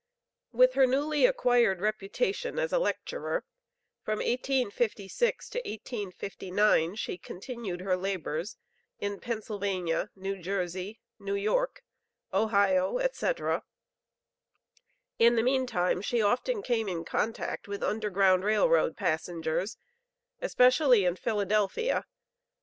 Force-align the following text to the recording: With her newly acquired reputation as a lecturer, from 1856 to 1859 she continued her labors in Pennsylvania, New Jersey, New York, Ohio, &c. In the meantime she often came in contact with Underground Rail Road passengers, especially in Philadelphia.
With 0.51 0.73
her 0.73 0.87
newly 0.87 1.27
acquired 1.27 1.79
reputation 1.79 2.57
as 2.57 2.73
a 2.73 2.79
lecturer, 2.79 3.45
from 4.01 4.17
1856 4.17 5.47
to 5.51 5.59
1859 5.59 6.95
she 6.95 7.19
continued 7.19 7.81
her 7.81 7.95
labors 7.95 8.57
in 8.97 9.19
Pennsylvania, 9.19 10.09
New 10.15 10.39
Jersey, 10.41 10.99
New 11.19 11.35
York, 11.35 11.83
Ohio, 12.33 12.99
&c. 13.13 13.31
In 15.19 15.35
the 15.35 15.43
meantime 15.43 16.01
she 16.01 16.19
often 16.19 16.63
came 16.63 16.89
in 16.89 17.05
contact 17.05 17.67
with 17.67 17.83
Underground 17.83 18.43
Rail 18.43 18.67
Road 18.67 18.97
passengers, 18.97 19.77
especially 20.41 21.05
in 21.05 21.15
Philadelphia. 21.15 22.05